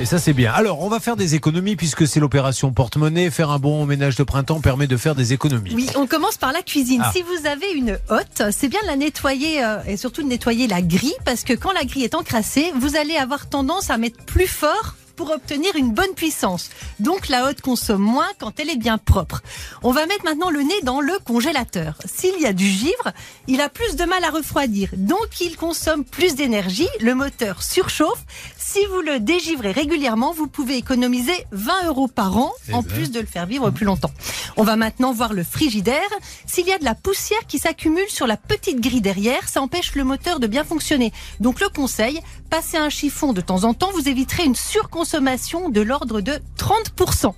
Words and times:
Et 0.00 0.04
ça, 0.04 0.20
c'est 0.20 0.32
bien. 0.32 0.52
Alors, 0.52 0.80
on 0.82 0.88
va 0.88 1.00
faire 1.00 1.16
des 1.16 1.34
économies 1.34 1.74
puisque 1.74 2.06
c'est 2.06 2.20
l'opération 2.20 2.72
porte-monnaie. 2.72 3.30
Faire 3.30 3.50
un 3.50 3.58
bon 3.58 3.84
ménage 3.84 4.14
de 4.14 4.22
printemps 4.22 4.60
permet 4.60 4.86
de 4.86 4.96
faire 4.96 5.16
des 5.16 5.32
économies. 5.32 5.74
Oui, 5.74 5.88
on 5.96 6.06
commence 6.06 6.36
par 6.36 6.52
la 6.52 6.62
cuisine. 6.62 7.02
Ah. 7.04 7.10
Si 7.12 7.22
vous 7.22 7.48
avez 7.48 7.72
une 7.72 7.98
hotte, 8.08 8.44
c'est 8.52 8.68
bien 8.68 8.80
de 8.82 8.86
la 8.86 8.94
nettoyer 8.94 9.64
euh, 9.64 9.78
et 9.88 9.96
surtout 9.96 10.22
de 10.22 10.28
nettoyer 10.28 10.68
la 10.68 10.82
grille 10.82 11.16
parce 11.24 11.42
que 11.42 11.52
quand 11.52 11.72
la 11.72 11.84
grille 11.84 12.04
est 12.04 12.14
encrassée, 12.14 12.72
vous 12.76 12.94
allez 12.94 13.16
avoir 13.16 13.48
tendance 13.48 13.90
à 13.90 13.98
mettre 13.98 14.24
plus 14.24 14.46
fort 14.46 14.94
pour 15.18 15.32
obtenir 15.32 15.74
une 15.74 15.90
bonne 15.90 16.14
puissance. 16.14 16.70
Donc 17.00 17.28
la 17.28 17.46
hotte 17.46 17.60
consomme 17.60 18.02
moins 18.02 18.28
quand 18.38 18.60
elle 18.60 18.70
est 18.70 18.76
bien 18.76 18.98
propre. 18.98 19.42
On 19.82 19.90
va 19.90 20.06
mettre 20.06 20.24
maintenant 20.24 20.48
le 20.48 20.60
nez 20.60 20.80
dans 20.84 21.00
le 21.00 21.12
congélateur. 21.24 21.94
S'il 22.04 22.40
y 22.40 22.46
a 22.46 22.52
du 22.52 22.66
givre, 22.66 23.12
il 23.48 23.60
a 23.60 23.68
plus 23.68 23.96
de 23.96 24.04
mal 24.04 24.22
à 24.22 24.30
refroidir. 24.30 24.90
Donc 24.96 25.40
il 25.40 25.56
consomme 25.56 26.04
plus 26.04 26.36
d'énergie, 26.36 26.88
le 27.00 27.16
moteur 27.16 27.64
surchauffe. 27.64 28.24
Si 28.78 28.86
vous 28.86 29.00
le 29.00 29.18
dégivrez 29.18 29.72
régulièrement, 29.72 30.32
vous 30.32 30.46
pouvez 30.46 30.76
économiser 30.76 31.32
20 31.50 31.86
euros 31.88 32.06
par 32.06 32.36
an 32.36 32.52
Eh 32.68 32.74
en 32.74 32.82
ben. 32.82 32.88
plus 32.88 33.10
de 33.10 33.18
le 33.18 33.26
faire 33.26 33.44
vivre 33.44 33.70
plus 33.70 33.84
longtemps. 33.84 34.12
On 34.56 34.62
va 34.62 34.76
maintenant 34.76 35.12
voir 35.12 35.32
le 35.32 35.42
frigidaire. 35.42 36.08
S'il 36.46 36.64
y 36.64 36.72
a 36.72 36.78
de 36.78 36.84
la 36.84 36.94
poussière 36.94 37.44
qui 37.48 37.58
s'accumule 37.58 38.08
sur 38.08 38.28
la 38.28 38.36
petite 38.36 38.80
grille 38.80 39.00
derrière, 39.00 39.48
ça 39.48 39.62
empêche 39.62 39.96
le 39.96 40.04
moteur 40.04 40.38
de 40.38 40.46
bien 40.46 40.62
fonctionner. 40.62 41.12
Donc 41.40 41.58
le 41.60 41.68
conseil, 41.70 42.20
passez 42.50 42.76
un 42.76 42.88
chiffon 42.88 43.32
de 43.32 43.40
temps 43.40 43.64
en 43.64 43.74
temps, 43.74 43.90
vous 43.92 44.08
éviterez 44.08 44.44
une 44.44 44.54
surconsommation 44.54 45.70
de 45.70 45.80
l'ordre 45.80 46.20
de 46.20 46.38
30%. 46.56 47.34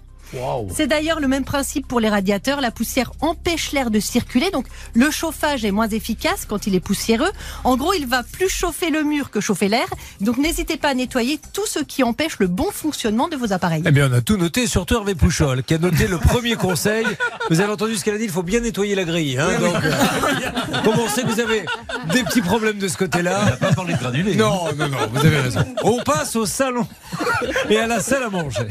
C'est 0.75 0.87
d'ailleurs 0.87 1.20
le 1.20 1.29
même 1.29 1.45
principe 1.45 1.87
pour 1.87 2.01
les 2.01 2.09
radiateurs. 2.09 2.61
La 2.61 2.70
poussière 2.70 3.12
empêche 3.20 3.73
l'air 3.73 3.91
de 3.91 4.01
circuler, 4.01 4.51
donc 4.51 4.66
le 4.95 5.11
chauffage 5.11 5.65
est 5.65 5.70
moins 5.70 5.89
efficace 5.89 6.47
quand 6.48 6.66
il 6.66 6.75
est 6.75 6.80
poussiéreux. 6.80 7.30
En 7.65 7.77
gros, 7.77 7.93
il 7.95 8.06
va 8.06 8.23
plus 8.23 8.48
chauffer 8.48 8.91
le 8.91 9.03
mur 9.03 9.30
que 9.30 9.41
chauffer 9.41 9.69
l'air. 9.69 9.87
Donc 10.20 10.39
n'hésitez 10.39 10.77
pas 10.77 10.89
à 10.89 10.95
nettoyer 10.95 11.41
tout 11.53 11.66
ce 11.66 11.80
qui 11.80 12.03
empêche 12.03 12.39
le 12.39 12.47
bon 12.47 12.70
fonctionnement 12.70 13.29
de 13.29 13.37
vos 13.37 13.53
appareils. 13.53 13.83
Eh 13.86 13.91
bien, 13.91 14.11
on 14.11 14.14
a 14.14 14.20
tout 14.20 14.36
noté, 14.36 14.67
surtout 14.67 14.95
Hervé 14.95 15.14
Pouchol, 15.14 15.62
qui 15.62 15.75
a 15.75 15.78
noté 15.78 16.06
le 16.06 16.19
premier 16.19 16.56
conseil. 16.56 17.06
Vous 17.51 17.61
avez 17.61 17.73
entendu 17.73 17.97
ce 17.97 18.05
qu'elle 18.05 18.14
a 18.14 18.19
dit, 18.19 18.25
il 18.25 18.31
faut 18.31 18.42
bien 18.42 18.61
nettoyer 18.61 18.95
la 18.95 19.05
grille. 19.05 19.39
Hein, 19.39 19.58
donc, 19.58 19.84
euh, 19.84 19.92
comme 20.84 20.98
on 20.98 21.08
sait 21.08 21.23
que 21.23 21.28
vous 21.28 21.41
avez 21.41 21.64
des 22.12 22.23
petits 22.25 22.43
problèmes 22.43 22.79
de 22.79 22.89
ce 22.89 22.97
côté-là. 22.97 23.56
Pas 23.61 23.73
parler 23.73 23.95
de 23.95 23.98
granulés. 23.98 24.34
Non, 24.34 24.73
non, 24.77 24.89
non, 24.89 24.98
vous 25.12 25.27
avez 25.27 25.41
raison. 25.41 25.65
On 25.83 26.03
passe 26.03 26.37
au 26.37 26.47
salon 26.47 26.87
et 27.69 27.79
à 27.79 27.87
la 27.87 28.01
salle 28.01 28.23
à 28.23 28.31
manger. 28.31 28.69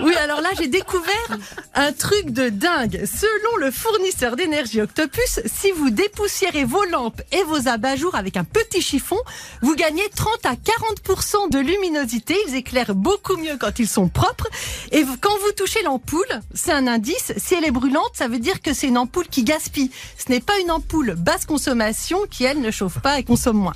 Oui, 0.00 0.14
alors 0.16 0.40
là, 0.40 0.50
j'ai 0.58 0.68
découvert 0.68 1.38
un 1.74 1.92
truc 1.92 2.30
de 2.30 2.48
dingue. 2.48 3.04
Selon 3.04 3.56
le 3.58 3.70
fournisseur 3.70 4.36
d'énergie 4.36 4.80
Octopus, 4.80 5.40
si 5.46 5.70
vous 5.72 5.90
dépoussiérez 5.90 6.64
vos 6.64 6.84
lampes 6.84 7.22
et 7.32 7.42
vos 7.44 7.68
abat-jours 7.68 8.14
avec 8.14 8.36
un 8.36 8.44
petit 8.44 8.82
chiffon, 8.82 9.18
vous 9.62 9.74
gagnez 9.74 10.08
30 10.14 10.46
à 10.46 10.54
40% 10.54 11.50
de 11.50 11.58
luminosité. 11.58 12.36
Ils 12.48 12.56
éclairent 12.56 12.94
beaucoup 12.94 13.36
mieux 13.36 13.56
quand 13.58 13.78
ils 13.78 13.88
sont 13.88 14.08
propres. 14.08 14.48
Et 14.92 15.04
quand 15.20 15.38
vous 15.44 15.52
touchez 15.56 15.82
l'ampoule, 15.82 16.40
c'est 16.54 16.72
un 16.72 16.86
indice. 16.86 17.32
Si 17.36 17.54
elle 17.54 17.64
est 17.64 17.70
brûlante, 17.70 18.12
ça 18.14 18.28
veut 18.28 18.38
dire 18.38 18.60
que 18.62 18.72
c'est 18.72 18.88
une 18.88 18.98
ampoule 18.98 19.28
qui 19.28 19.44
gaspille. 19.44 19.90
Ce 20.18 20.30
n'est 20.30 20.40
pas 20.40 20.58
une 20.60 20.70
ampoule 20.70 21.14
basse 21.16 21.44
consommation 21.44 22.18
qui, 22.30 22.44
elle, 22.44 22.59
ne 22.60 22.70
chauffe 22.70 23.00
pas 23.00 23.18
et 23.18 23.24
consomme 23.24 23.56
moins. 23.56 23.72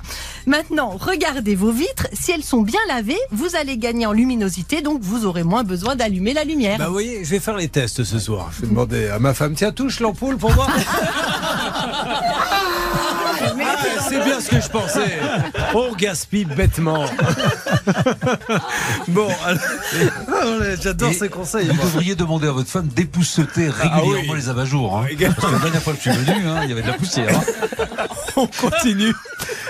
Maintenant, 0.46 0.96
regardez 0.98 1.54
vos 1.54 1.72
vitres. 1.72 2.06
Si 2.12 2.32
elles 2.32 2.44
sont 2.44 2.62
bien 2.62 2.80
lavées, 2.88 3.18
vous 3.30 3.56
allez 3.56 3.78
gagner 3.78 4.06
en 4.06 4.12
luminosité, 4.12 4.82
donc 4.82 5.00
vous 5.02 5.26
aurez 5.26 5.42
moins 5.42 5.64
besoin 5.64 5.96
d'allumer 5.96 6.32
la 6.32 6.44
lumière. 6.44 6.78
Bah, 6.78 6.88
voyez, 6.88 7.24
je 7.24 7.30
vais 7.30 7.40
faire 7.40 7.56
les 7.56 7.68
tests 7.68 8.04
ce 8.04 8.18
soir. 8.18 8.50
Je 8.54 8.62
vais 8.62 8.68
demander 8.68 9.08
à 9.08 9.18
ma 9.18 9.34
femme, 9.34 9.54
tiens, 9.54 9.72
touche 9.72 10.00
l'ampoule 10.00 10.36
pour 10.36 10.50
voir. 10.50 10.70
Ah, 14.14 14.18
c'est 14.20 14.24
bien 14.24 14.40
ce 14.40 14.48
que 14.48 14.60
je 14.60 14.68
pensais. 14.68 15.18
On 15.74 15.92
gaspille 15.94 16.44
bêtement. 16.44 17.04
bon, 19.08 19.28
Ah, 19.46 19.54
j'adore 20.80 21.12
ces 21.12 21.28
conseils. 21.28 21.68
Vous 21.68 21.82
devriez 21.82 22.14
demander 22.14 22.48
à 22.48 22.52
votre 22.52 22.70
femme 22.70 22.86
d'épousseter 22.88 23.68
régulièrement 23.68 24.22
Ah 24.28 24.30
oui. 24.32 24.36
les 24.36 24.48
abat-jours. 24.48 24.98
Hein. 24.98 25.06
Parce 25.18 25.46
que 25.48 25.52
la 25.52 25.58
dernière 25.58 25.82
fois 25.82 25.92
que 25.94 26.00
je 26.02 26.10
suis 26.10 26.20
venu, 26.24 26.46
hein, 26.48 26.60
il 26.64 26.68
y 26.70 26.72
avait 26.72 26.82
de 26.82 26.86
la 26.88 26.92
poussière. 26.94 27.28
hein. 27.36 28.04
On 28.36 28.46
continue 28.46 29.12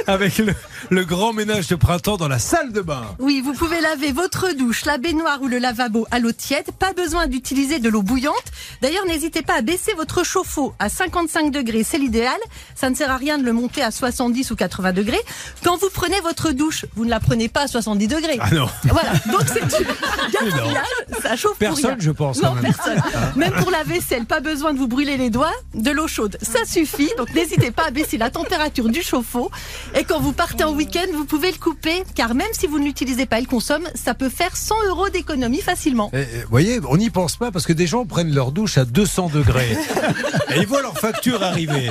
avec 0.06 0.38
le, 0.38 0.54
le 0.90 1.04
grand 1.04 1.32
ménage 1.32 1.68
de 1.68 1.74
printemps 1.76 2.16
dans 2.16 2.28
la 2.28 2.38
salle 2.38 2.72
de 2.72 2.80
bain. 2.80 3.02
Oui, 3.18 3.40
vous 3.44 3.52
pouvez 3.54 3.80
laver 3.80 4.12
votre 4.12 4.52
douche, 4.54 4.84
la 4.84 4.98
baignoire 4.98 5.40
ou 5.42 5.48
le 5.48 5.58
lavabo 5.58 6.06
à 6.10 6.18
l'eau 6.18 6.32
tiède. 6.32 6.66
Pas 6.78 6.92
besoin 6.92 7.26
d'utiliser 7.26 7.78
de 7.78 7.88
l'eau 7.88 8.02
bouillante. 8.02 8.34
D'ailleurs, 8.82 9.06
n'hésitez 9.06 9.42
pas 9.42 9.54
à 9.54 9.60
baisser 9.62 9.92
votre 9.94 10.24
chauffe-eau 10.24 10.74
à 10.78 10.88
55 10.88 11.50
degrés, 11.50 11.84
c'est 11.84 11.98
l'idéal. 11.98 12.36
Ça 12.74 12.90
ne 12.90 12.94
sert 12.94 13.10
à 13.10 13.16
rien 13.16 13.38
de 13.38 13.44
le 13.44 13.52
monter 13.52 13.82
à 13.82 13.90
70 13.90 14.50
ou 14.50 14.56
80 14.56 14.92
degrés. 14.92 15.20
Quand 15.62 15.76
vous 15.76 15.90
prenez 15.92 16.20
votre 16.20 16.50
douche, 16.52 16.84
vous 16.96 17.04
ne 17.04 17.10
la 17.10 17.20
prenez 17.20 17.48
pas 17.48 17.62
à 17.62 17.66
70 17.68 18.08
degrés. 18.08 18.38
Ah 18.40 18.50
non. 18.52 18.68
Voilà, 18.84 19.12
donc 19.30 19.42
c'est 19.46 19.62
ça 21.22 21.36
chauffe 21.36 21.58
Personne, 21.58 21.84
rien. 21.86 21.96
je 21.98 22.10
pense. 22.10 22.42
Non, 22.42 22.54
même. 22.54 22.64
personne. 22.64 23.00
Même 23.36 23.52
pour 23.52 23.70
la 23.70 23.82
vaisselle, 23.84 24.24
pas 24.26 24.40
besoin 24.40 24.72
de 24.72 24.78
vous 24.78 24.88
brûler 24.88 25.16
les 25.16 25.30
doigts. 25.30 25.52
De 25.74 25.90
l'eau 25.90 26.08
chaude, 26.08 26.36
ça 26.42 26.64
suffit. 26.66 27.10
Donc 27.18 27.32
n'hésitez 27.34 27.70
pas 27.70 27.86
à 27.86 27.90
baisser 27.90 28.18
la 28.18 28.30
température 28.30 28.88
du 28.88 29.02
chauffe-eau. 29.02 29.50
Et 29.96 30.02
quand 30.04 30.18
vous 30.20 30.32
partez 30.32 30.64
en 30.64 30.72
week-end, 30.72 31.06
vous 31.14 31.24
pouvez 31.24 31.52
le 31.52 31.56
couper, 31.58 32.02
car 32.16 32.34
même 32.34 32.48
si 32.52 32.66
vous 32.66 32.80
ne 32.80 32.84
l'utilisez 32.84 33.26
pas, 33.26 33.38
il 33.38 33.46
consomme, 33.46 33.84
ça 33.94 34.12
peut 34.14 34.28
faire 34.28 34.56
100 34.56 34.74
euros 34.88 35.08
d'économie 35.08 35.60
facilement. 35.60 36.10
Eh, 36.12 36.18
eh, 36.20 36.40
Vous 36.42 36.50
voyez, 36.50 36.80
on 36.88 36.96
n'y 36.96 37.10
pense 37.10 37.36
pas 37.36 37.52
parce 37.52 37.64
que 37.64 37.72
des 37.72 37.86
gens 37.86 38.04
prennent 38.04 38.34
leur 38.34 38.50
douche 38.50 38.76
à 38.76 38.84
200 38.84 39.30
degrés 39.32 39.76
et 40.54 40.58
ils 40.58 40.66
voient 40.66 40.82
leur 40.82 40.98
facture 40.98 41.42
arriver. 41.44 41.90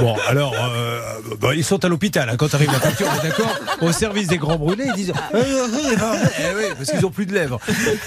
Bon, 0.00 0.14
alors, 0.28 0.54
euh, 0.54 1.00
bah, 1.40 1.54
ils 1.54 1.64
sont 1.64 1.84
à 1.84 1.88
l'hôpital 1.88 2.28
hein, 2.30 2.36
quand 2.36 2.54
arrive 2.54 2.70
la 2.70 2.78
facture, 2.78 3.08
on 3.12 3.18
est 3.24 3.28
d'accord 3.28 3.54
Au 3.80 3.90
service 3.90 4.28
des 4.28 4.38
grands 4.38 4.56
brûlés, 4.56 4.84
ils 4.86 4.94
disent 4.94 5.12
Eh, 5.34 5.38
eh, 5.38 5.96
eh, 6.38 6.56
oui, 6.56 6.64
parce 6.76 6.90
qu'ils 6.92 7.04
ont 7.04 7.10
plus 7.10 7.26
de 7.26 7.34
lèvres. 7.34 7.58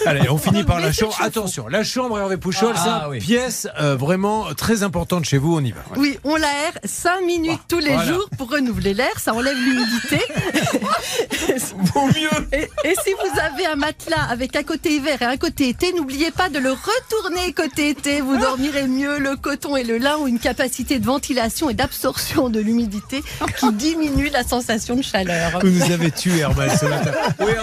Allez, 0.06 0.30
on 0.30 0.38
finit 0.38 0.64
par 0.64 0.80
la 0.80 0.94
chambre. 0.94 1.18
Attention, 1.22 1.68
la 1.68 1.84
chambre 1.84 2.18
Hervé 2.18 2.38
Pouchol, 2.38 2.74
Ah, 2.78 3.02
c'est 3.04 3.10
oui. 3.10 3.20
pièce 3.20 3.68
euh, 3.82 3.98
vraiment 3.98 4.46
très 4.56 4.84
importante 4.84 5.26
chez 5.26 5.38
vous. 5.38 5.58
On 5.58 5.64
y 5.64 5.72
va. 5.72 5.82
Oui, 5.98 6.18
on 6.24 6.36
l'aère 6.38 6.74
5 6.86 7.22
minutes 7.26 7.60
tous 7.68 7.80
les 7.80 7.92
voilà. 7.94 8.14
jours 8.14 8.30
pour 8.38 8.50
renouveler 8.50 8.94
l'air, 8.94 9.12
ça 9.26 9.34
enlève 9.34 9.58
l'humidité. 9.58 10.20
Vaut 11.96 12.06
mieux. 12.06 12.48
Et, 12.54 12.70
et 12.88 12.94
si 13.04 13.12
vous 13.14 13.40
avez 13.40 13.66
un 13.66 13.76
matelas 13.76 14.22
avec 14.30 14.56
un 14.56 14.62
côté 14.62 14.98
hiver 14.98 15.20
et 15.20 15.26
un 15.26 15.38
côté 15.38 15.68
été, 15.68 15.94
n'oubliez 15.94 16.30
pas 16.30 16.50
de 16.50 16.60
le 16.60 16.70
retourner 16.70 17.52
côté 17.54 17.90
été. 17.90 18.22
Vous 18.22 18.38
dormirez 18.38 18.88
mieux. 18.88 19.18
Le 19.18 19.36
coton 19.36 19.78
et 19.78 19.84
le 19.84 19.98
lin 19.98 20.18
ont 20.18 20.28
une 20.28 20.38
capacité 20.38 21.00
de 21.00 21.06
ventilation 21.08 21.72
et 21.72 21.74
d'absorption 21.74 22.50
de 22.50 22.60
l'humidité 22.60 23.24
qui 23.58 23.74
diminue 23.74 24.30
la 24.30 24.44
sensation 24.44 24.96
de 24.96 25.02
chaleur. 25.02 25.60
Vous 25.60 25.70
nous 25.70 25.92
avez 25.92 26.12
tué, 26.12 26.42
ce 26.80 26.86
matin. 26.86 27.12
Oui, 27.40 27.54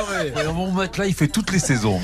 mon 0.53 0.73
matelas, 0.73 1.07
il 1.07 1.15
fait 1.15 1.29
toutes 1.29 1.53
les 1.53 1.61
saisons. 1.61 2.01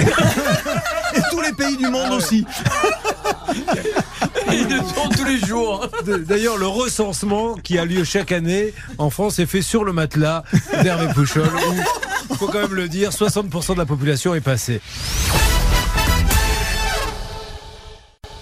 Et 1.17 1.21
tous 1.33 1.41
les 1.41 1.53
pays 1.53 1.77
du 1.77 1.89
monde 1.89 2.13
aussi. 2.13 2.47
il 4.53 4.65
le 4.69 4.79
tourne 4.95 5.15
tous 5.15 5.25
les 5.25 5.39
jours. 5.39 5.89
D'ailleurs, 6.27 6.57
le 6.57 6.67
recensement 6.67 7.55
qui 7.55 7.79
a 7.79 7.85
lieu 7.85 8.05
chaque 8.05 8.33
année 8.33 8.73
en 8.99 9.11
France 9.11 9.39
est 9.39 9.47
fait 9.47 9.63
sur 9.63 9.85
le 9.85 9.93
matelas 9.93 10.45
d'Hervé 10.83 11.09
Pouchol. 11.15 11.47
Où, 11.47 11.75
il 12.31 12.37
faut 12.37 12.47
quand 12.47 12.61
même 12.61 12.75
le 12.75 12.89
dire, 12.89 13.11
60% 13.11 13.75
de 13.75 13.79
la 13.79 13.87
population 13.87 14.35
est 14.35 14.41
passée. 14.41 14.81